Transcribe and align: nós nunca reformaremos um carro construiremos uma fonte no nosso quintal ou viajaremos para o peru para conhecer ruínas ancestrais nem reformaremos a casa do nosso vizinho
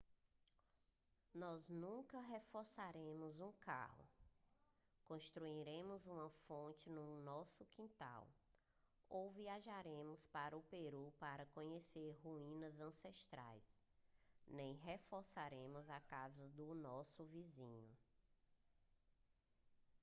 nós 1.31 1.69
nunca 1.69 2.19
reformaremos 2.21 3.39
um 3.39 3.51
carro 3.59 4.03
construiremos 5.05 6.07
uma 6.07 6.27
fonte 6.47 6.89
no 6.89 7.21
nosso 7.21 7.63
quintal 7.65 8.27
ou 9.07 9.29
viajaremos 9.29 10.25
para 10.25 10.57
o 10.57 10.63
peru 10.63 11.13
para 11.19 11.45
conhecer 11.53 12.17
ruínas 12.23 12.79
ancestrais 12.79 13.63
nem 14.47 14.73
reformaremos 14.77 15.87
a 15.87 15.99
casa 15.99 16.47
do 16.55 16.73
nosso 16.73 17.23
vizinho 17.25 17.95